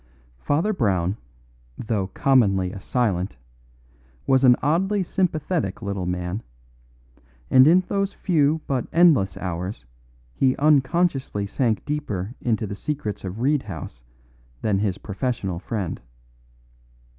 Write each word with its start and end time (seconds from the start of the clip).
Father 0.39 0.73
Brown, 0.73 1.15
though 1.77 2.07
commonly 2.07 2.71
a 2.71 2.79
silent, 2.79 3.37
was 4.25 4.43
an 4.43 4.55
oddly 4.63 5.03
sympathetic 5.03 5.83
little 5.83 6.07
man, 6.07 6.41
and 7.51 7.67
in 7.67 7.81
those 7.81 8.11
few 8.11 8.61
but 8.65 8.87
endless 8.91 9.37
hours 9.37 9.85
he 10.33 10.57
unconsciously 10.57 11.45
sank 11.45 11.85
deeper 11.85 12.33
into 12.41 12.65
the 12.65 12.73
secrets 12.73 13.23
of 13.23 13.41
Reed 13.41 13.61
House 13.61 14.01
than 14.63 14.79
his 14.79 14.97
professional 14.97 15.59
friend. 15.59 16.01